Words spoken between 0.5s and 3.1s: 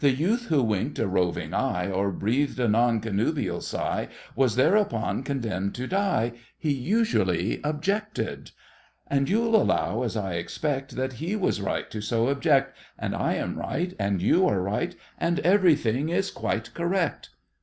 winked a roving eye, Or breathed a non